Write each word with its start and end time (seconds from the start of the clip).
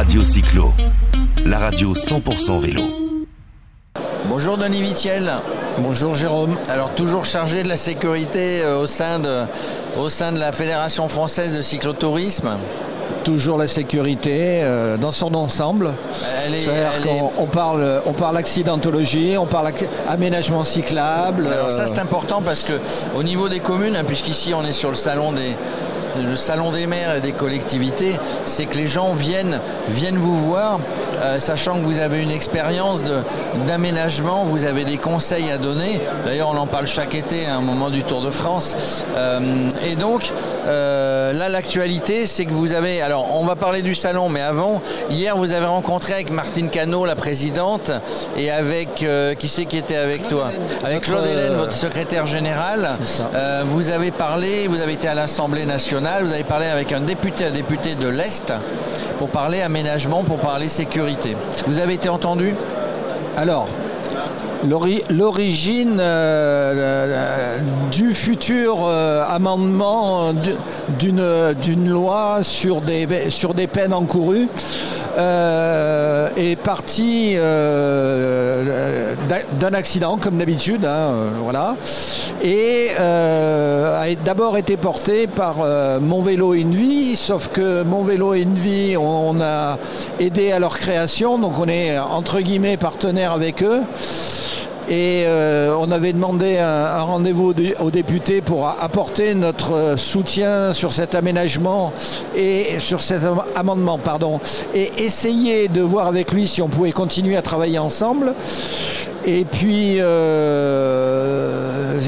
Radio 0.00 0.24
Cyclo, 0.24 0.72
la 1.44 1.58
radio 1.58 1.92
100% 1.92 2.58
vélo. 2.58 2.82
Bonjour 4.30 4.56
Denis 4.56 4.80
Vitiel. 4.80 5.30
Bonjour 5.78 6.14
Jérôme. 6.14 6.56
Alors 6.70 6.88
toujours 6.94 7.26
chargé 7.26 7.62
de 7.62 7.68
la 7.68 7.76
sécurité 7.76 8.62
euh, 8.62 8.80
au 8.82 8.86
sein 8.86 9.18
de, 9.18 9.42
au 10.00 10.08
sein 10.08 10.32
de 10.32 10.38
la 10.38 10.52
Fédération 10.52 11.06
française 11.08 11.54
de 11.54 11.60
cyclotourisme. 11.62 12.56
Toujours 13.24 13.58
la 13.58 13.66
sécurité 13.66 14.62
euh, 14.62 14.96
dans 14.96 15.10
son 15.12 15.34
ensemble. 15.34 15.92
Elle 16.46 16.54
est- 16.54 16.58
C'est-à-dire 16.60 16.90
elle 16.96 17.02
qu'on 17.04 17.30
on 17.38 17.46
parle, 17.46 18.00
on 18.06 18.12
parle 18.14 18.38
accidentologie, 18.38 19.36
on 19.38 19.44
parle 19.46 19.68
ac- 19.68 19.86
aménagement 20.08 20.64
cyclable. 20.64 21.46
Alors 21.46 21.70
ça 21.70 21.82
euh, 21.82 21.86
c'est 21.86 22.00
important 22.00 22.40
parce 22.42 22.62
que 22.62 22.72
au 23.14 23.22
niveau 23.22 23.50
des 23.50 23.60
communes, 23.60 23.96
hein, 23.96 24.04
puisqu'ici 24.06 24.54
on 24.54 24.64
est 24.64 24.72
sur 24.72 24.88
le 24.88 24.94
salon 24.94 25.32
des 25.32 25.54
le 26.16 26.36
salon 26.36 26.70
des 26.70 26.86
maires 26.86 27.16
et 27.16 27.20
des 27.20 27.32
collectivités, 27.32 28.18
c'est 28.44 28.66
que 28.66 28.76
les 28.76 28.86
gens 28.86 29.12
viennent, 29.12 29.60
viennent 29.88 30.16
vous 30.16 30.36
voir, 30.36 30.80
euh, 31.22 31.38
sachant 31.38 31.78
que 31.78 31.84
vous 31.84 31.98
avez 31.98 32.22
une 32.22 32.30
expérience 32.30 33.02
d'aménagement, 33.66 34.44
vous 34.44 34.64
avez 34.64 34.84
des 34.84 34.96
conseils 34.96 35.50
à 35.50 35.58
donner. 35.58 36.00
D'ailleurs, 36.24 36.50
on 36.52 36.56
en 36.56 36.66
parle 36.66 36.86
chaque 36.86 37.14
été 37.14 37.46
à 37.46 37.56
un 37.56 37.60
moment 37.60 37.90
du 37.90 38.02
Tour 38.02 38.22
de 38.22 38.30
France. 38.30 39.04
Euh, 39.16 39.68
et 39.84 39.96
donc, 39.96 40.32
euh, 40.70 41.32
là, 41.32 41.48
l'actualité, 41.48 42.26
c'est 42.26 42.44
que 42.44 42.52
vous 42.52 42.72
avez. 42.72 43.02
Alors, 43.02 43.36
on 43.36 43.44
va 43.44 43.56
parler 43.56 43.82
du 43.82 43.94
salon, 43.94 44.28
mais 44.28 44.40
avant, 44.40 44.80
hier, 45.10 45.36
vous 45.36 45.52
avez 45.52 45.66
rencontré 45.66 46.14
avec 46.14 46.30
Martine 46.30 46.70
Cano, 46.70 47.04
la 47.04 47.16
présidente, 47.16 47.90
et 48.36 48.50
avec. 48.50 49.02
euh, 49.02 49.34
qui 49.34 49.48
c'est 49.48 49.64
qui 49.64 49.76
était 49.76 49.96
avec 49.96 50.26
toi? 50.26 50.50
Avec 50.84 51.02
Claude 51.02 51.24
Hélène, 51.24 51.52
euh, 51.52 51.56
votre 51.56 51.74
secrétaire 51.74 52.26
général. 52.26 52.90
Euh, 53.34 53.62
vous 53.66 53.90
avez 53.90 54.10
parlé, 54.10 54.68
vous 54.68 54.80
avez 54.80 54.92
été 54.92 55.08
à 55.08 55.14
l'Assemblée 55.14 55.66
nationale, 55.66 56.24
vous 56.24 56.32
avez 56.32 56.44
parlé 56.44 56.66
avec 56.66 56.92
un 56.92 57.00
député, 57.00 57.46
un 57.46 57.50
député 57.50 57.94
de 57.94 58.08
l'Est, 58.08 58.52
pour 59.18 59.28
parler 59.28 59.60
aménagement, 59.60 60.24
pour 60.24 60.38
parler 60.38 60.68
sécurité. 60.68 61.36
Vous 61.66 61.78
avez 61.78 61.94
été 61.94 62.08
entendu? 62.08 62.54
Alors, 63.36 63.68
l'origine 64.68 65.98
euh, 66.00 66.74
euh, 66.76 67.58
du 67.90 68.12
futur 68.12 68.78
euh, 68.84 69.22
amendement 69.28 70.32
du- 70.32 70.56
d'une 70.98 71.88
loi 71.88 72.38
sur 72.42 72.80
des, 72.80 73.06
peines 73.66 73.92
encourues 73.94 74.48
est 76.36 76.56
partie 76.62 77.34
d'un- 79.58 79.74
accident, 79.74 80.16
comme 80.18 80.38
d'habitude, 80.38 80.84
hein, 80.84 81.10
voilà, 81.42 81.76
et 82.42 82.88
a 82.98 84.06
d'abord 84.24 84.56
été 84.56 84.76
porté 84.76 85.26
par 85.26 85.56
Mon 86.00 86.22
Vélo 86.22 86.54
Une 86.54 86.74
Vie, 86.74 87.16
sauf 87.16 87.48
que 87.48 87.82
Mon 87.82 88.02
Vélo 88.02 88.34
Une 88.34 88.54
Vie, 88.54 88.96
on, 88.96 89.30
on 89.30 89.40
a 89.40 89.78
aidé 90.18 90.52
à 90.52 90.58
leur 90.58 90.78
création, 90.78 91.38
donc 91.38 91.58
on 91.58 91.68
est 91.68 91.98
entre 91.98 92.40
guillemets 92.40 92.76
partenaire 92.76 93.32
avec 93.32 93.62
eux. 93.62 93.80
Et 94.92 95.22
euh, 95.24 95.72
on 95.78 95.92
avait 95.92 96.12
demandé 96.12 96.58
un, 96.58 97.02
rendez-vous 97.02 97.52
au- 97.52 97.84
aux 97.84 97.90
députés 97.92 98.40
pour 98.40 98.66
apporter 98.66 99.36
notre 99.36 99.72
euh, 99.72 99.96
soutien 99.96 100.72
sur 100.72 100.90
cet 100.92 101.14
aménagement 101.14 101.92
et 102.36 102.80
sur 102.80 103.00
cet 103.00 103.22
am- 103.22 103.42
amendement, 103.54 103.98
pardon, 103.98 104.40
et 104.74 104.90
essayer 104.98 105.68
de 105.68 105.80
voir 105.80 106.08
avec 106.08 106.32
lui 106.32 106.48
si 106.48 106.60
on 106.60 106.66
pouvait 106.66 106.90
continuer 106.90 107.36
à 107.36 107.42
travailler 107.42 107.78
ensemble. 107.78 108.34
Et 109.24 109.44
puis, 109.44 109.98
euh, 110.00 112.00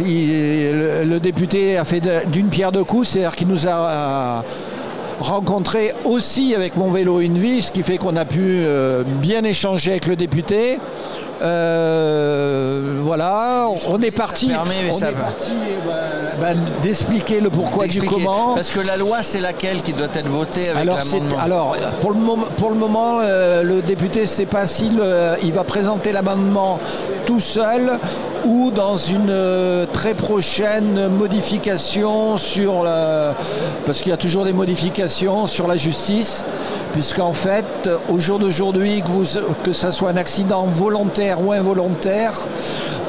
le, 1.05 1.21
député 1.21 1.77
a 1.79 1.85
fait 1.85 2.03
d'une 2.33 2.49
pierre 2.49 2.73
deux 2.73 2.83
coups, 2.85 3.11
c'est-à-dire 3.11 3.37
qu'il 3.37 3.47
nous 3.49 3.69
a 3.69 4.43
rencontré 5.21 5.93
aussi 6.05 6.57
avec 6.57 6.77
mon 6.77 6.91
vélo 6.91 7.21
une 7.21 7.39
vie, 7.39 7.63
ce 7.63 7.71
qui 7.71 7.85
fait 7.85 7.97
qu'on 7.99 8.17
a 8.17 8.25
pu 8.25 8.65
bien 9.21 9.45
échanger 9.45 9.93
avec 9.93 10.07
le 10.09 10.17
député. 10.17 10.79
Euh, 11.43 13.01
voilà, 13.03 13.69
on 13.89 14.01
est 14.01 14.12
parti, 14.12 14.53
on 14.55 14.65
est 14.71 15.12
parti 15.12 15.51
ben, 16.41 16.57
d'expliquer 16.83 17.41
le 17.41 17.51
pourquoi 17.51 17.86
du 17.86 18.03
comment. 18.03 18.55
Parce 18.55 18.70
que 18.70 18.80
la 18.80 18.97
loi, 18.97 19.23
c'est 19.23 19.41
laquelle 19.41 19.83
qui 19.83 19.92
doit 19.92 20.08
être 20.13 20.29
votée 20.29 20.69
avec 20.69 20.83
Alors, 20.83 20.98
alors, 21.41 21.77
pour 22.01 22.11
le 22.11 22.19
moment, 22.19 22.47
pour 22.57 22.70
le, 22.70 22.77
moment 22.77 23.19
euh, 23.20 23.63
le 23.63 23.83
député 23.83 24.23
ne 24.23 24.27
sait 24.27 24.47
pas 24.47 24.67
s'il 24.67 24.98
euh, 25.01 25.36
il 25.42 25.53
va 25.53 25.64
présenter 25.64 26.13
l'amendement 26.13 26.79
tout 27.27 27.41
seul 27.41 27.98
ou 28.45 28.70
dans 28.70 28.97
une 28.97 29.30
euh, 29.30 29.86
très 29.92 30.14
prochaine 30.14 31.09
modification 31.09 32.36
sur 32.36 32.83
la, 32.83 33.35
parce 33.86 34.01
qu'il 34.01 34.11
y 34.11 34.14
a 34.14 34.19
toujours 34.19 34.45
des 34.45 34.53
modifications 34.53 35.47
sur 35.47 35.69
la 35.69 35.77
justice, 35.77 36.45
puisqu'en 36.92 37.33
fait, 37.33 37.89
au 38.11 38.19
jour 38.19 38.39
d'aujourd'hui, 38.39 39.03
que, 39.03 39.64
que 39.64 39.73
ça 39.73 39.92
soit 39.92 40.11
un 40.11 40.17
accident 40.17 40.67
volontaire 40.67 41.45
ou 41.45 41.53
involontaire, 41.53 42.33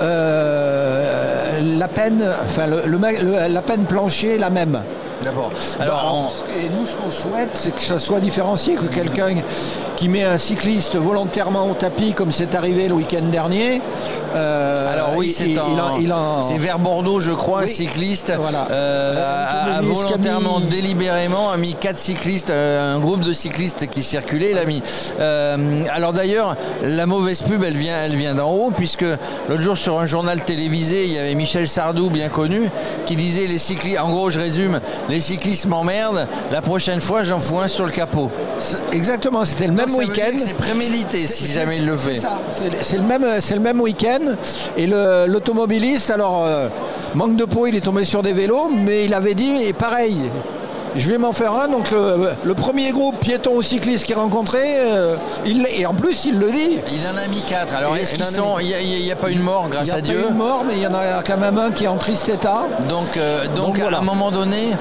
euh, 0.01 1.59
la 1.77 1.87
peine, 1.87 2.23
enfin, 2.43 2.67
le- 2.67 3.47
la 3.53 3.61
peine 3.61 3.83
plancher 3.83 4.35
est 4.35 4.39
la 4.39 4.49
même. 4.49 4.79
D'abord. 5.23 5.51
Alors, 5.79 6.33
et 6.59 6.69
nous, 6.69 6.85
ce 6.85 6.95
qu'on 6.95 7.11
souhaite, 7.11 7.49
c'est 7.53 7.73
que 7.75 7.81
ça 7.81 7.99
soit 7.99 8.19
différencié, 8.19 8.75
que 8.75 8.85
quelqu'un 8.93 9.35
qui 9.95 10.09
met 10.09 10.23
un 10.23 10.37
cycliste 10.37 10.95
volontairement 10.95 11.67
au 11.69 11.73
tapis, 11.73 12.13
comme 12.13 12.31
c'est 12.31 12.55
arrivé 12.55 12.87
le 12.87 12.95
week-end 12.95 13.23
dernier. 13.31 13.81
euh, 14.35 14.93
Alors 14.93 15.15
oui, 15.15 15.31
c'est 15.31 15.57
en- 15.59 16.57
vers 16.57 16.79
Bordeaux, 16.79 17.19
je 17.19 17.31
crois, 17.31 17.61
un 17.61 17.67
cycliste 17.67 18.33
Voilà. 18.37 18.67
euh, 18.71 19.77
a, 19.77 19.81
volontairement, 19.81 20.59
mis- 20.59 20.67
délibérément, 20.67 21.51
a 21.51 21.57
mis 21.57 21.73
quatre 21.75 21.97
cyclistes, 21.97 22.49
euh, 22.49 22.95
un 22.95 22.99
groupe 22.99 23.21
de 23.21 23.33
cyclistes 23.33 23.87
qui 23.87 24.01
circulait, 24.03 24.51
il 24.51 24.57
a 24.57 24.65
mis. 24.65 24.81
Euh, 25.19 25.83
alors 25.91 26.13
d'ailleurs, 26.13 26.55
la 26.83 27.05
mauvaise 27.05 27.41
pub, 27.41 27.63
elle 27.63 27.77
vient, 27.77 28.03
elle 28.03 28.15
vient 28.15 28.35
d'en 28.35 28.51
haut, 28.51 28.71
puisque 28.75 29.05
l'autre 29.49 29.61
jour 29.61 29.77
sur 29.77 29.99
un 29.99 30.05
journal 30.05 30.43
télévisé, 30.43 31.05
il 31.05 31.13
y 31.13 31.17
avait 31.19 31.35
Michel 31.35 31.67
Sardou, 31.67 32.09
bien 32.09 32.29
connu, 32.29 32.69
qui 33.05 33.15
disait 33.15 33.47
les 33.47 33.57
cyclistes. 33.57 33.99
En 33.99 34.09
gros, 34.09 34.29
je 34.29 34.39
résume, 34.39 34.79
les 35.13 35.19
cyclistes 35.19 35.67
m'emmerdent. 35.67 36.27
La 36.51 36.63
prochaine 36.63 36.99
fois, 36.99 37.21
j'en 37.23 37.39
fous 37.39 37.59
un 37.59 37.67
sur 37.67 37.85
le 37.85 37.91
capot. 37.91 38.31
Exactement, 38.91 39.45
c'était 39.45 39.67
le 39.67 39.73
même 39.73 39.93
week-end. 39.93 40.35
C'est 40.39 40.55
prémédité 40.55 41.17
si 41.19 41.45
jamais 41.45 41.77
il 41.77 41.85
le 41.85 41.95
fait. 41.95 42.19
C'est 42.51 42.83
C'est 42.83 42.97
le 42.97 43.03
même, 43.03 43.25
c'est 43.39 43.53
le 43.53 43.61
même 43.61 43.79
week-end. 43.79 44.35
Et 44.75 44.87
l'automobiliste, 44.87 46.09
alors 46.09 46.43
euh, 46.43 46.67
manque 47.13 47.35
de 47.35 47.45
peau, 47.45 47.67
il 47.67 47.75
est 47.75 47.81
tombé 47.81 48.05
sur 48.05 48.23
des 48.23 48.33
vélos, 48.33 48.71
mais 48.75 49.05
il 49.05 49.13
avait 49.13 49.35
dit, 49.35 49.63
et 49.63 49.73
pareil. 49.73 50.31
Je 50.95 51.11
vais 51.11 51.17
m'en 51.17 51.33
faire 51.33 51.53
un, 51.53 51.67
donc 51.67 51.89
le, 51.91 52.29
le 52.43 52.53
premier 52.53 52.91
groupe 52.91 53.19
piéton 53.19 53.51
ou 53.55 53.61
cycliste 53.63 54.05
qu'il 54.05 54.15
rencontrait, 54.15 54.77
euh, 54.79 55.15
il, 55.45 55.65
et 55.75 55.85
en 55.87 55.93
plus 55.95 56.25
il 56.25 56.37
le 56.37 56.51
dit. 56.51 56.77
Il 56.91 57.01
en 57.07 57.17
a 57.17 57.27
mis 57.27 57.41
quatre. 57.41 57.75
Alors, 57.75 57.97
Il- 57.97 58.01
est-ce 58.03 58.11
il 58.13 58.17
qu'ils 58.17 58.25
a 58.25 58.29
sont. 58.29 58.59
Il 58.59 58.67
n'y 59.03 59.11
a, 59.11 59.15
pas 59.15 59.29
une 59.29 59.41
mort, 59.41 59.63
Il 59.67 59.71
grâce 59.71 59.85
n'y 59.85 59.91
a 59.91 59.95
à 59.95 59.97
pas 59.97 60.01
Dieu. 60.01 60.25
eu 60.29 60.31
de 60.31 60.37
mort, 60.37 60.63
mais 60.67 60.75
il 60.75 60.81
y 60.83 60.87
en 60.87 60.93
a 60.93 61.23
quand 61.25 61.37
même 61.37 61.57
un 61.57 61.71
qui 61.71 61.85
est 61.85 61.87
en 61.87 61.97
triste 61.97 62.29
état. 62.29 62.65
Donc, 62.89 63.17
euh, 63.17 63.45
donc, 63.47 63.55
Donc, 63.73 63.79
voilà. 63.79 63.97
à 63.97 64.01
un 64.01 64.03
moment 64.03 64.29
donné, 64.29 64.73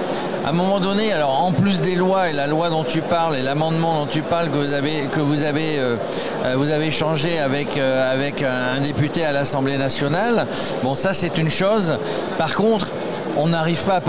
à 0.44 0.50
un 0.50 0.52
moment 0.52 0.80
donné, 0.80 1.12
alors 1.12 1.42
en 1.44 1.52
plus 1.52 1.80
des 1.80 1.94
lois 1.94 2.28
et 2.28 2.32
la 2.34 2.46
loi 2.46 2.68
dont 2.68 2.84
tu 2.84 3.00
parles 3.00 3.36
et 3.36 3.42
l'amendement 3.42 4.00
dont 4.00 4.06
tu 4.06 4.20
parles 4.22 4.50
que 4.50 4.56
vous 4.58 4.72
avez 4.74 5.06
que 5.14 5.20
vous 5.20 5.44
avez 5.44 5.78
euh, 5.78 5.96
euh, 6.44 6.54
vous 6.56 6.70
avez 6.70 6.90
changé 6.90 7.38
avec 7.38 7.78
euh, 7.78 8.12
avec 8.12 8.42
un 8.42 8.80
député 8.82 9.24
à 9.24 9.32
l'Assemblée 9.32 9.78
nationale. 9.78 10.46
Bon, 10.82 10.94
ça 10.94 11.14
c'est 11.14 11.38
une 11.38 11.48
chose. 11.48 11.94
Par 12.38 12.54
contre, 12.54 12.88
on 13.36 13.48
n'arrive 13.48 13.82
pas 13.84 13.96
à 13.96 14.00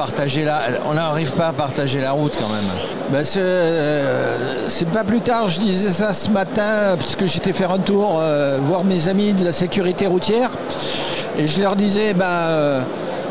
partager 1.53 2.01
la 2.01 2.11
route 2.11 2.33
quand 2.39 2.49
même. 2.49 2.65
Ben, 3.11 3.23
c'est 3.23 3.39
euh, 3.41 4.37
pas 4.93 5.03
plus 5.03 5.21
tard, 5.21 5.47
je 5.47 5.59
disais 5.59 5.91
ça 5.91 6.13
ce 6.13 6.29
matin, 6.29 6.95
puisque 6.99 7.25
j'étais 7.25 7.53
faire 7.53 7.71
un 7.71 7.79
tour 7.79 8.19
euh, 8.19 8.59
voir 8.61 8.83
mes 8.83 9.07
amis 9.07 9.33
de 9.33 9.45
la 9.45 9.51
sécurité 9.51 10.07
routière. 10.07 10.51
Et 11.37 11.47
je 11.47 11.61
leur 11.61 11.75
disais, 11.75 12.13
ben, 12.13 12.25
euh, 12.25 12.81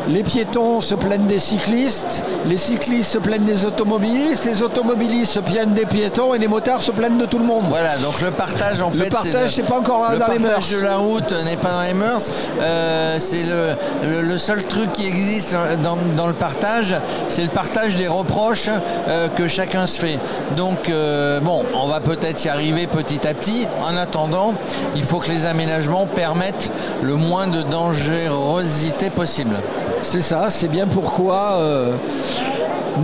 les 0.09 0.23
piétons 0.23 0.81
se 0.81 0.95
plaignent 0.95 1.27
des 1.27 1.39
cyclistes, 1.39 2.23
les 2.47 2.57
cyclistes 2.57 3.11
se 3.11 3.17
plaignent 3.17 3.45
des 3.45 3.65
automobilistes, 3.65 4.45
les 4.45 4.61
automobilistes 4.61 5.31
se 5.33 5.39
plaignent 5.39 5.73
des 5.73 5.85
piétons 5.85 6.33
et 6.33 6.39
les 6.39 6.47
motards 6.47 6.81
se 6.81 6.91
plaignent 6.91 7.17
de 7.17 7.25
tout 7.25 7.39
le 7.39 7.45
monde. 7.45 7.63
Voilà, 7.69 7.97
donc 7.97 8.19
le 8.21 8.31
partage 8.31 8.81
en 8.81 8.89
Le 8.89 8.95
fait. 8.95 9.09
partage, 9.09 9.51
c'est 9.55 9.63
pas 9.63 9.79
encore 9.79 10.11
le 10.11 10.17
dans 10.17 10.27
les 10.27 10.39
partage 10.39 10.71
mœurs. 10.71 10.81
de 10.81 10.85
la 10.85 10.97
route 10.97 11.33
n'est 11.45 11.55
pas 11.57 11.71
dans 11.71 11.81
les 11.81 11.93
mœurs. 11.93 12.29
Euh, 12.61 13.17
c'est 13.19 13.43
le, 13.43 13.75
le- 14.09 14.21
le 14.21 14.37
seul 14.37 14.63
truc 14.63 14.91
qui 14.93 15.05
existe 15.07 15.55
dans, 15.83 15.97
dans 16.17 16.27
le 16.27 16.33
partage, 16.33 16.95
c'est 17.29 17.43
le 17.43 17.49
partage 17.49 17.95
des 17.95 18.07
reproches 18.07 18.69
euh, 19.07 19.27
que 19.29 19.47
chacun 19.47 19.85
se 19.87 19.99
fait. 19.99 20.19
Donc 20.57 20.89
euh, 20.89 21.39
bon, 21.39 21.63
on 21.81 21.87
va 21.87 21.99
peut-être 21.99 22.43
y 22.45 22.49
arriver 22.49 22.87
petit 22.87 23.25
à 23.27 23.33
petit. 23.33 23.67
En 23.85 23.95
attendant, 23.97 24.53
il 24.95 25.03
faut 25.03 25.19
que 25.19 25.29
les 25.29 25.45
aménagements 25.45 26.05
permettent 26.05 26.71
le 27.01 27.15
moins 27.15 27.47
de 27.47 27.61
dangerosité 27.61 29.09
possible. 29.09 29.55
C'est 30.03 30.21
ça, 30.21 30.49
c'est 30.49 30.67
bien 30.67 30.85
pourquoi 30.85 31.53
euh, 31.59 31.93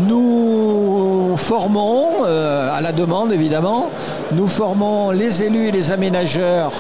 nous 0.06 1.34
formons, 1.38 2.10
euh, 2.26 2.70
à 2.76 2.82
la 2.82 2.92
demande 2.92 3.32
évidemment, 3.32 3.88
nous 4.34 4.48
formons 4.48 5.12
les 5.12 5.42
élus 5.42 5.70
et 5.70 5.72
les 5.72 5.92
aménageurs 5.92 6.74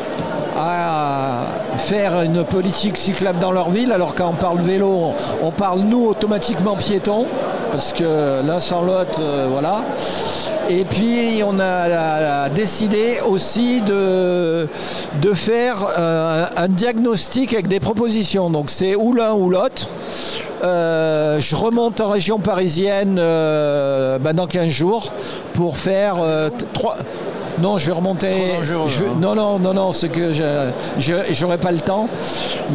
à 0.59 1.45
faire 1.77 2.21
une 2.21 2.43
politique 2.43 2.97
cyclable 2.97 3.39
dans 3.39 3.53
leur 3.53 3.69
ville, 3.69 3.93
alors 3.93 4.13
quand 4.13 4.27
on 4.27 4.33
parle 4.33 4.59
vélo, 4.59 5.13
on 5.41 5.51
parle 5.51 5.79
nous 5.81 6.07
automatiquement 6.07 6.75
piétons. 6.75 7.25
Parce 7.71 7.93
que 7.93 8.03
l'un 8.45 8.59
l'autre, 8.81 9.19
euh, 9.19 9.47
voilà. 9.49 9.83
Et 10.69 10.85
puis 10.85 11.41
on 11.43 11.59
a, 11.59 12.49
décidé 12.49 13.19
aussi 13.27 13.81
de, 13.81 14.67
de 15.21 15.33
faire 15.33 15.87
euh, 15.97 16.45
un 16.55 16.67
diagnostic 16.67 17.53
avec 17.53 17.67
des 17.67 17.79
propositions. 17.79 18.49
Donc 18.49 18.69
c'est 18.69 18.95
ou 18.95 19.13
l'un 19.13 19.33
ou 19.33 19.49
l'autre. 19.49 19.87
Euh, 20.63 21.39
je 21.39 21.55
remonte 21.55 22.01
en 22.01 22.09
région 22.09 22.37
parisienne 22.37 23.15
ben, 23.15 24.33
dans 24.33 24.47
15 24.47 24.69
jours 24.69 25.13
pour 25.53 25.77
faire 25.77 26.17
trois, 26.73 26.97
non, 27.61 27.77
je 27.77 27.87
vais 27.87 27.91
remonter. 27.91 28.27
Hein. 28.29 29.15
non, 29.19 29.35
non, 29.35 29.59
non, 29.59 29.73
non, 29.73 29.93
c'est 29.93 30.09
que 30.09 30.31
je 30.31 31.41
n'aurai 31.41 31.57
pas 31.57 31.71
le 31.71 31.79
temps. 31.79 32.07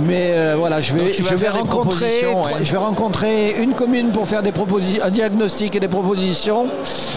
Mais 0.06 0.32
euh, 0.32 0.54
voilà, 0.58 0.80
je 0.80 0.92
vais, 0.92 1.12
je 1.12 1.34
vais 1.34 1.48
rencontrer, 1.48 2.26
je 2.62 2.72
vais 2.72 2.78
rencontrer 2.78 3.54
une 3.62 3.72
commune 3.72 4.10
pour 4.10 4.26
faire 4.26 4.42
des 4.42 4.52
propositions, 4.52 5.04
un 5.04 5.10
diagnostic 5.10 5.74
et 5.76 5.80
des 5.80 5.88
propositions, 5.88 6.66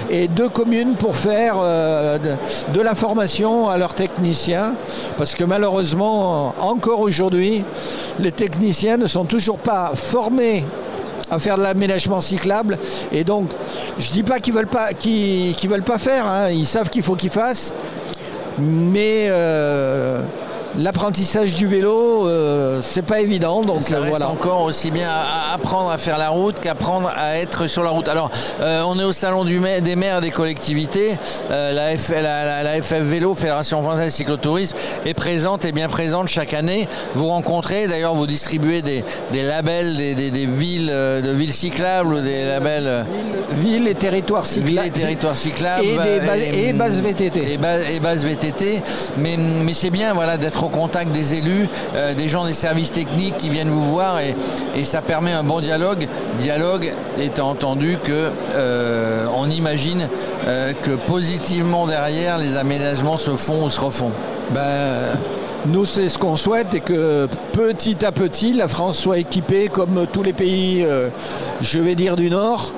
et 0.10 0.28
deux 0.28 0.50
communes 0.50 0.96
pour 0.96 1.16
faire 1.16 1.56
euh, 1.62 2.18
de, 2.74 2.82
la 2.82 2.96
formation 2.96 3.68
à 3.68 3.78
leurs 3.78 3.94
techniciens, 3.94 4.74
parce 5.18 5.36
que 5.36 5.44
malheureusement, 5.44 6.54
encore 6.62 7.00
aujourd'hui, 7.00 7.64
les 8.20 8.32
techniciens 8.32 8.98
ne 8.98 9.08
sont 9.08 9.26
toujours 9.26 9.58
pas 9.58 9.92
formés 9.96 10.64
à 11.30 11.40
faire 11.40 11.58
de 11.58 11.64
l'aménagement 11.64 12.22
cyclable. 12.22 12.78
Et 13.12 13.24
donc, 13.24 13.50
je 14.00 14.12
dis 14.12 14.24
pas 14.24 14.40
qu'ils 14.40 14.54
veulent 14.54 14.68
pas, 14.68 14.94
veulent 15.70 15.84
pas 15.84 15.98
faire. 15.98 16.26
Hein. 16.26 16.50
Ils 16.50 16.66
savent 16.66 16.90
qu'il 16.90 17.04
faut 17.04 17.16
qu'ils 17.16 17.30
fassent, 17.30 17.74
mais 18.60 19.28
euh, 19.30 20.22
l'apprentissage 20.78 21.56
du 21.56 21.68
vélo, 21.68 22.28
euh, 22.28 22.82
c'est 22.84 23.02
pas 23.02 23.20
évident. 23.20 23.62
Donc 23.62 23.84
ça 23.84 24.00
reste 24.00 24.10
voilà. 24.10 24.30
encore 24.30 24.62
aussi 24.62 24.92
bien 24.92 25.10
à 25.10 25.54
apprendre 25.54 25.90
à 25.90 25.98
faire 25.98 26.18
la 26.18 26.30
route 26.30 26.60
qu'apprendre 26.60 27.12
à 27.16 27.38
être 27.38 27.68
sur 27.68 27.84
la 27.84 27.90
route. 27.90 28.08
Alors, 28.08 28.30
euh, 28.62 28.84
on 28.86 28.98
est 29.00 29.04
au 29.04 29.14
salon 29.14 29.44
du 29.44 29.58
des 29.82 29.96
maires 29.96 30.22
des 30.22 30.30
collectivités. 30.30 31.18
Euh, 31.50 31.74
la, 31.74 32.64
la, 32.64 32.82
FF 32.82 33.02
Vélo, 33.02 33.34
Fédération 33.36 33.82
française 33.82 34.14
cyclotourisme, 34.14 34.76
est 35.06 35.14
présente 35.16 35.66
et 35.66 35.72
bien 35.72 35.88
présente 35.88 36.28
chaque 36.28 36.54
année. 36.54 36.88
Vous 37.16 37.28
rencontrez, 37.28 37.88
d'ailleurs, 37.88 38.14
vous 38.14 38.28
distribuez 38.28 38.82
des, 38.82 39.04
labels 39.34 39.98
des, 39.98 40.46
villes, 40.46 40.88
de 40.88 41.32
villes 41.32 41.54
cyclables 41.54 42.14
ou 42.14 42.22
des 42.22 42.46
labels. 42.46 43.06
Villes 43.52 43.88
et 43.88 43.96
territoires 43.96 44.46
cyclables. 44.46 44.88
et 44.88 44.92
territoires 44.92 45.36
cyclables. 45.36 45.86
Et, 45.86 46.72
des 46.72 46.74
bases, 46.74 47.02
VTT. 47.02 47.54
Et, 47.54 48.00
bases 48.00 48.24
VTT. 48.24 48.84
Mais, 49.18 49.38
mais 49.38 49.74
c'est 49.74 49.90
bien 49.90 50.14
voilà, 50.14 50.38
d'être 50.38 50.67
au 50.68 50.70
contact 50.70 51.12
des 51.12 51.34
élus, 51.34 51.70
euh, 51.96 52.14
des 52.14 52.28
gens 52.28 52.46
des 52.46 52.54
services 52.54 52.92
techniques 52.92 53.38
qui 53.38 53.50
viennent 53.50 53.70
vous 53.70 53.86
voir 53.86 54.20
et, 54.20 54.36
ça 54.84 55.02
permet 55.02 55.32
un 55.32 55.44
bon 55.44 55.60
dialogue. 55.60 56.08
Dialogue 56.40 56.94
étant 57.20 57.50
entendu 57.50 57.98
que 58.04 58.30
euh, 58.56 59.26
on 59.36 59.50
imagine 59.50 60.08
euh, 60.48 60.72
que 60.82 60.92
positivement 60.92 61.88
derrière 61.88 62.38
les 62.38 62.56
aménagements 62.56 63.18
se 63.18 63.32
font 63.36 63.66
ou 63.66 63.70
se 63.70 63.82
refont. 63.82 64.12
Ben, 64.52 65.18
nous, 65.66 65.86
c'est 65.86 66.08
ce 66.08 66.18
qu'on 66.18 66.36
souhaite 66.36 66.74
et 66.74 66.80
que 66.80 67.28
petit 67.52 68.06
à 68.06 68.12
petit, 68.12 68.54
la 68.54 68.68
France 68.68 68.98
soit 68.98 69.18
équipée 69.18 69.68
comme 69.68 70.06
tous 70.12 70.24
les 70.24 70.32
pays, 70.32 70.86
je 71.60 71.80
vais 71.80 71.96
dire, 71.96 72.16
du 72.16 72.30
Nord. 72.30 72.72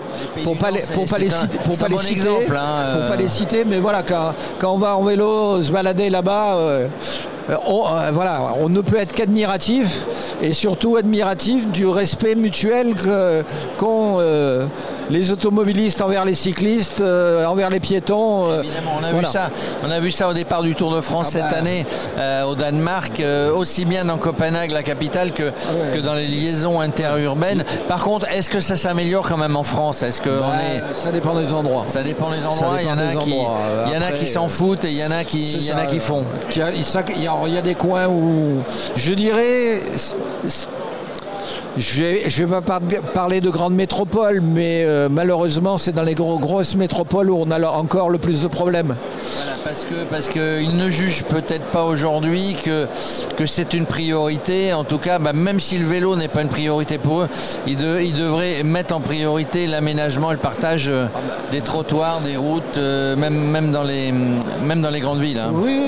Pour 0.44 0.58
pas, 0.58 0.72
les, 0.72 0.82
pour 0.82 1.06
pas 1.06 1.18
les 1.18 1.30
citer, 1.30 1.58
pour 1.58 1.78
pas 1.78 1.88
les 1.88 1.98
citer, 2.00 2.28
hein, 2.28 2.98
pour 2.98 3.06
pas 3.08 3.16
les 3.16 3.28
citer, 3.28 3.66
mais 3.66 3.78
voilà, 3.78 4.04
quand, 4.04 4.34
quand 4.58 4.74
on 4.74 4.78
va 4.78 4.96
en 4.98 5.04
vélo 5.04 5.62
se 5.62 5.72
balader 5.72 6.10
là-bas, 6.10 6.56
euh, 6.56 6.88
on, 7.66 7.86
euh, 7.88 8.12
voilà, 8.12 8.54
on 8.60 8.70
ne 8.70 8.82
peut 8.82 8.98
être 8.98 9.14
qu'admiratif 9.14 10.06
et 10.42 10.54
surtout 10.54 10.98
admiratif 10.98 11.68
du 11.70 11.88
respect 11.88 12.36
mutuel 12.36 12.96
qu'ont 13.78 14.18
euh, 14.20 14.66
les 15.10 15.32
automobilistes 15.32 16.02
envers 16.02 16.26
les 16.26 16.34
cyclistes, 16.34 17.02
envers 17.02 17.70
les 17.70 17.80
piétons. 17.80 18.62
Évidemment, 18.62 18.92
on 19.00 19.04
a 19.04 19.12
vu 19.12 19.26
ça. 19.26 19.50
On 19.86 19.92
a 19.92 20.00
vu 20.00 20.12
ça 20.12 20.28
au 20.28 20.34
départ 20.34 20.64
du 20.64 20.76
Tour 20.76 20.94
de 20.94 21.02
France 21.02 21.28
ah 21.30 21.34
cette 21.34 21.52
bah. 21.52 21.58
année 21.58 21.86
au 22.46 22.56
Danemark, 22.56 23.22
aussi 23.56 23.86
bien 23.86 24.06
dans 24.06 24.18
Copenhague, 24.18 24.72
la 24.72 24.84
capitale, 24.84 25.32
que, 25.32 25.52
ah 25.52 25.96
que 25.96 26.00
dans 26.00 26.14
les 26.14 26.28
liaisons 26.28 26.80
interurbaines. 26.82 27.64
Par 27.88 28.04
contre, 28.04 28.28
est-ce 28.32 28.50
que 28.50 28.60
ça 28.60 28.78
s'améliore 28.78 29.28
quand 29.28 29.38
même 29.38 29.56
en 29.56 29.64
France? 29.64 30.04
Est-ce 30.04 30.22
que 30.22 30.30
bah, 30.30 30.54
est... 30.76 30.96
Ça 30.96 31.12
dépend 31.12 31.36
des 31.36 31.54
endroits. 31.54 31.84
Ça 31.88 32.04
dépend 32.04 32.30
des 32.30 32.46
endroits. 32.46 32.78
il 32.82 32.88
y 32.88 32.92
en 32.92 32.98
a 32.98 33.16
qui, 33.16 33.32
il 33.32 33.94
y 33.94 33.98
en 33.98 34.02
a 34.02 34.12
qui 34.12 34.28
s'en 34.28 34.48
foutent 34.48 34.86
et 34.86 34.92
il 34.92 34.98
y 34.98 35.04
en 35.04 35.12
a 35.12 35.24
qui, 35.24 35.54
il 35.54 35.66
y 35.66 35.74
en 35.74 35.78
a 35.78 35.86
qui 35.86 36.00
font. 36.00 36.24
Il 36.52 36.58
y 36.58 36.62
a, 36.62 36.72
il 37.48 37.54
y 37.54 37.58
a 37.58 37.62
des 37.62 37.76
coins 37.76 38.08
où 38.08 38.62
je 38.96 39.14
dirais 39.14 39.82
je 41.78 42.02
vais, 42.02 42.30
je 42.30 42.44
vais 42.44 42.62
pas 42.62 42.80
parler 43.14 43.42
de 43.42 43.50
grandes 43.50 43.76
métropoles, 43.76 44.42
mais 44.42 44.84
euh, 44.86 45.08
malheureusement, 45.10 45.78
c'est 45.78 45.92
dans 45.92 46.04
les 46.04 46.16
grosses 46.16 46.76
métropoles 46.76 47.30
où 47.30 47.38
on 47.38 47.52
a 47.52 47.70
encore 47.70 48.10
le 48.10 48.18
plus 48.18 48.42
de 48.42 48.48
problèmes. 48.48 48.96
parce 49.64 49.86
que 49.86 50.04
parce 50.10 50.30
qu'ils 50.30 50.76
ne 50.76 50.90
jugent 50.90 51.24
peut-être 51.24 51.66
pas 51.66 51.84
aujourd'hui 51.84 52.56
que, 52.64 52.88
que 53.38 53.46
c'est 53.46 53.74
une 53.74 53.86
priorité. 53.86 54.74
En 54.74 54.84
tout 54.84 54.98
cas, 54.98 55.20
bah, 55.20 55.34
même 55.34 55.60
si 55.60 55.78
le 55.78 55.86
vélo 55.86 56.16
n'est 56.16 56.28
pas 56.28 56.42
une 56.42 56.50
priorité 56.50 56.98
pour 56.98 57.22
eux, 57.22 57.30
ils, 57.68 57.78
devraient 57.78 58.64
mettre 58.64 58.96
en 58.96 59.00
priorité 59.00 59.68
l'aménagement 59.68 60.32
et 60.32 60.36
le 60.36 60.40
partage 60.40 60.88
euh, 60.90 61.06
des 61.52 61.62
trottoirs, 61.62 62.22
des 62.22 62.38
routes, 62.38 62.78
euh, 62.78 63.16
même, 63.16 63.36
même, 63.36 63.72
dans 63.72 63.84
les, 63.84 64.12
même 64.12 64.82
dans 64.82 64.90
les 64.90 65.00
grandes 65.02 65.22
villes. 65.22 65.40
Hein. 65.40 65.52
Oui, 65.54 65.80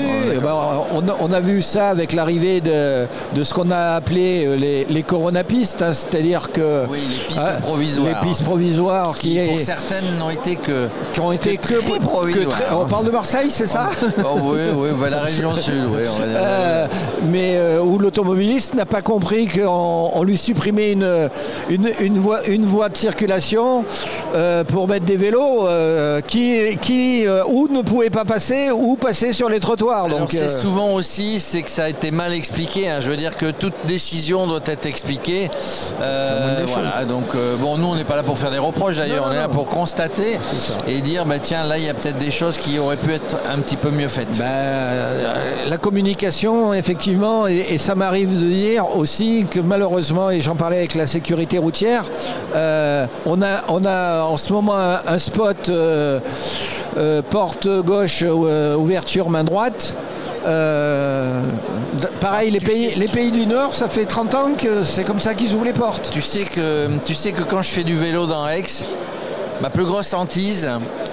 bah, 0.42 0.86
on, 0.92 1.32
a 1.32 1.40
vu 1.40 1.62
ça 1.62 1.88
avec 1.88 2.12
l'arrivée 2.12 2.60
de, 2.60 3.06
de 3.34 3.42
ce 3.42 3.52
qu'on 3.54 3.70
a 3.70 3.94
appelé 3.94 4.56
les, 4.56 4.86
les 4.88 5.02
coronapistes 5.02 5.71
Hein, 5.80 5.92
c'est-à-dire 5.92 6.50
que 6.52 6.86
les 6.92 6.98
pistes 6.98 7.38
hein, 7.38 7.60
provisoires, 7.62 8.08
les 8.08 8.28
pistes 8.28 8.44
provisoires 8.44 9.18
qui, 9.18 9.38
pour 9.38 9.60
certaines 9.60 10.18
n'ont 10.18 10.30
été 10.30 10.56
que 10.56 10.88
qui 11.14 11.20
ont 11.20 11.32
été 11.32 11.56
que, 11.56 11.98
provisoires. 12.00 12.58
on 12.72 12.86
parle 12.86 13.06
de 13.06 13.10
Marseille, 13.10 13.50
c'est 13.50 13.66
ça 13.66 13.90
oh, 14.24 14.38
Oui, 14.42 14.60
oui, 14.74 15.10
la 15.10 15.20
région 15.20 15.54
sud, 15.56 15.84
oui, 15.94 16.02
euh, 16.22 16.86
mais 17.30 17.56
euh, 17.56 17.80
où 17.80 17.98
l'automobiliste 17.98 18.74
n'a 18.74 18.86
pas 18.86 19.02
compris 19.02 19.46
qu'on 19.46 20.22
lui 20.24 20.36
supprimait 20.36 20.92
une, 20.92 21.30
une, 21.68 22.18
voie, 22.18 22.44
une 22.46 22.64
voie 22.64 22.88
de 22.88 22.96
circulation 22.96 23.84
euh, 24.34 24.64
pour 24.64 24.88
mettre 24.88 25.06
des 25.06 25.16
vélos 25.16 25.66
qui, 26.26 26.76
qui 26.80 27.24
ou 27.48 27.68
ne 27.68 27.82
pouvaient 27.82 28.10
pas 28.10 28.24
passer 28.24 28.70
ou 28.70 28.96
passer 28.96 29.32
sur 29.32 29.48
les 29.48 29.60
trottoirs. 29.60 30.08
Donc 30.08 30.32
c'est 30.32 30.48
souvent 30.48 30.94
aussi 30.94 31.40
c'est 31.40 31.62
que 31.62 31.70
ça 31.70 31.84
a 31.84 31.88
été 31.88 32.10
mal 32.10 32.32
expliqué. 32.32 32.88
Hein. 32.88 33.00
Je 33.00 33.10
veux 33.10 33.16
dire 33.16 33.36
que 33.36 33.50
toute 33.50 33.74
décision 33.86 34.46
doit 34.46 34.60
être 34.66 34.86
expliquée. 34.86 35.50
Euh, 36.00 36.64
voilà, 36.66 37.04
donc 37.04 37.34
euh, 37.34 37.56
bon, 37.56 37.76
nous 37.76 37.88
on 37.88 37.94
n'est 37.94 38.04
pas 38.04 38.16
là 38.16 38.22
pour 38.22 38.38
faire 38.38 38.50
des 38.50 38.58
reproches 38.58 38.96
d'ailleurs, 38.96 39.26
on 39.28 39.32
est 39.32 39.36
là 39.36 39.48
pour 39.48 39.66
constater 39.66 40.38
et 40.86 41.00
dire 41.00 41.24
bah 41.24 41.38
tiens 41.40 41.64
là 41.64 41.78
il 41.78 41.84
y 41.84 41.88
a 41.88 41.94
peut-être 41.94 42.18
des 42.18 42.30
choses 42.30 42.58
qui 42.58 42.78
auraient 42.78 42.96
pu 42.96 43.12
être 43.12 43.36
un 43.52 43.58
petit 43.58 43.76
peu 43.76 43.90
mieux 43.90 44.08
faites. 44.08 44.38
Bah, 44.38 44.44
euh, 44.46 45.68
la 45.68 45.76
communication 45.78 46.74
effectivement 46.74 47.46
et, 47.46 47.78
ça 47.78 47.94
m'arrive 47.94 48.38
de 48.38 48.46
dire 48.46 48.96
aussi 48.96 49.46
que 49.50 49.58
malheureusement 49.58 50.30
et 50.30 50.40
j'en 50.40 50.54
parlais 50.54 50.78
avec 50.78 50.94
la 50.94 51.06
sécurité 51.06 51.58
routière, 51.58 52.04
on 52.54 53.42
a 53.42 53.62
on 53.68 53.84
a 53.84 54.24
en 54.24 54.36
ce 54.36 54.52
moment 54.52 54.76
un 54.76 55.18
spot 55.18 55.70
porte 57.30 57.68
gauche 57.84 58.22
ouverture 58.22 59.30
main 59.30 59.44
droite. 59.44 59.96
Euh, 60.46 61.42
pareil, 62.20 62.50
les 62.50 62.60
pays, 62.60 62.94
les 62.96 63.08
pays 63.08 63.30
du 63.30 63.46
Nord, 63.46 63.74
ça 63.74 63.88
fait 63.88 64.04
30 64.06 64.34
ans 64.34 64.50
que 64.56 64.82
c'est 64.82 65.04
comme 65.04 65.20
ça 65.20 65.34
qu'ils 65.34 65.54
ouvrent 65.54 65.64
les 65.64 65.72
portes. 65.72 66.10
Tu 66.12 66.20
sais, 66.20 66.44
que, 66.44 66.88
tu 67.04 67.14
sais 67.14 67.32
que 67.32 67.42
quand 67.42 67.62
je 67.62 67.70
fais 67.70 67.84
du 67.84 67.96
vélo 67.96 68.26
dans 68.26 68.48
Aix, 68.48 68.64
ma 69.60 69.70
plus 69.70 69.84
grosse 69.84 70.12
hantise, 70.14 70.68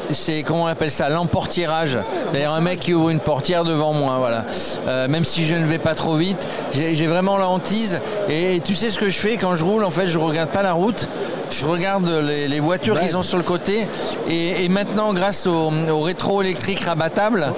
c'est 0.09 0.43
comment 0.43 0.63
on 0.63 0.67
appelle 0.67 0.91
ça 0.91 1.09
l'emportirage. 1.09 1.97
C'est-à-dire 2.31 2.51
un 2.51 2.61
mec 2.61 2.79
qui 2.79 2.93
ouvre 2.93 3.09
une 3.09 3.19
portière 3.19 3.63
devant 3.63 3.93
moi, 3.93 4.17
voilà. 4.17 4.45
Euh, 4.87 5.07
même 5.07 5.25
si 5.25 5.45
je 5.45 5.55
ne 5.55 5.65
vais 5.65 5.77
pas 5.77 5.95
trop 5.95 6.15
vite, 6.15 6.47
j'ai 6.71 7.07
vraiment 7.07 7.37
la 7.37 7.47
hantise. 7.47 8.01
Et, 8.29 8.61
tu 8.63 8.75
sais 8.75 8.91
ce 8.91 8.99
que 8.99 9.09
je 9.09 9.17
fais 9.17 9.37
quand 9.37 9.55
je 9.55 9.63
roule 9.63 9.83
En 9.83 9.91
fait, 9.91 10.07
je 10.07 10.17
regarde 10.17 10.49
pas 10.49 10.63
la 10.63 10.73
route 10.73 11.07
je 11.51 11.65
regarde 11.65 12.09
les, 12.09 12.59
voitures 12.59 12.99
qui 12.99 13.09
sont 13.09 13.23
sur 13.23 13.37
le 13.37 13.43
côté 13.43 13.87
et, 14.29 14.67
maintenant 14.69 15.13
grâce 15.13 15.47
au, 15.47 15.71
rétro 16.01 16.41
électrique 16.41 16.81
rabattable, 16.81 17.53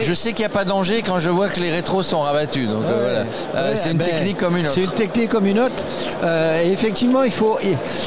je 0.00 0.14
sais 0.14 0.32
qu'il 0.32 0.40
n'y 0.40 0.46
a 0.46 0.48
pas 0.50 0.64
de 0.64 0.70
danger 0.70 1.02
quand 1.02 1.18
je 1.18 1.30
vois 1.30 1.48
que 1.48 1.60
les 1.60 1.70
rétros 1.70 2.02
sont 2.02 2.20
rabattus. 2.20 2.68
Donc 2.68 2.84
euh, 2.84 3.24
euh, 3.54 3.72
c'est 3.76 3.90
une 3.90 3.98
ben, 3.98 4.06
technique 4.06 4.38
comme 4.38 4.56
une 4.56 4.66
autre. 4.66 4.74
C'est 4.74 4.84
une 4.84 4.90
technique 4.90 5.28
comme 5.30 5.46
une 5.46 5.60
autre. 5.60 5.84
Euh, 6.22 6.62
et 6.64 6.70
effectivement, 6.70 7.22
il 7.22 7.32
faut 7.32 7.58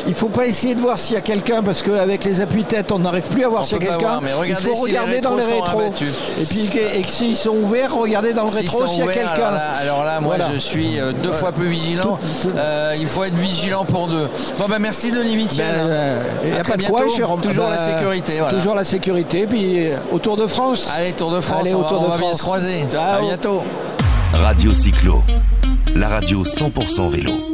il 0.08 0.14
faut 0.14 0.30
pas 0.30 0.46
essayer 0.46 0.76
de 0.76 0.82
voir 0.82 0.98
s'il 0.98 1.16
y 1.16 1.18
a 1.18 1.22
quelqu'un 1.22 1.64
parce 1.64 1.82
qu'avec 1.82 2.24
les 2.24 2.42
appuis-têtes, 2.42 2.92
on 2.92 3.00
n'arrive 3.00 3.28
plus 3.28 3.44
à 3.44 3.50
voir 3.50 3.64
s'il 3.64 3.82
y 3.82 3.88
a 3.88 3.92
quelqu'un. 3.92 4.20
Il 4.46 4.56
faut 4.56 4.76
regarder 4.76 5.20
dans 5.20 5.36
les 5.36 5.46
rétros. 5.46 5.82
Et 6.40 6.46
puis 6.46 6.70
et 6.76 7.06
s'ils 7.08 7.38
sont 7.38 7.56
ouverts, 7.56 7.96
regardez 7.96 8.34
dans 8.34 8.46
le 8.46 8.52
rétro 8.52 8.88
s'il 8.88 9.06
y 9.06 9.08
a 9.08 9.14
quelqu'un. 9.14 9.60
Alors, 9.80 10.04
là, 10.04 10.20
moi 10.20 10.36
je 10.54 10.58
suis 10.60 11.00
deux 11.24 11.32
fois 11.32 11.52
plus 11.52 11.68
vigilant. 11.68 12.20
il 13.00 13.08
faut 13.08 13.24
être 13.24 13.36
vigilant 13.36 13.86
pour 13.86 14.08
deux. 14.08 14.28
Bon 14.58 14.66
ben 14.68 14.80
merci 14.80 15.12
de 15.12 15.21
il 15.28 15.38
n'y 15.38 15.58
ben, 15.58 16.60
a 16.60 16.64
pas 16.64 16.78
de 16.78 16.84
quoi, 16.84 17.04
toujours 17.42 17.70
la 17.70 17.76
bah, 17.76 17.98
sécurité. 17.98 18.34
Toujours 18.50 18.76
la 18.76 18.86
sécurité. 18.86 19.48
Puis 19.48 19.90
euh, 19.90 19.98
au 20.12 20.20
Tour 20.20 20.38
de 20.38 20.48
France. 20.48 20.92
Allez, 20.96 21.14
Tour 21.14 21.32
de 21.32 21.42
France. 21.42 21.62
Allez, 21.62 21.74
au 21.74 21.84
Tour 21.84 22.02
de 22.02 22.18
France. 22.18 22.38
se 22.38 22.42
croiser. 22.42 22.84
À 22.98 23.20
bientôt. 23.22 23.64
Radio 24.34 24.74
Cyclo, 24.74 25.24
la 25.96 26.08
radio 26.08 26.44
100% 26.44 27.10
vélo. 27.10 27.51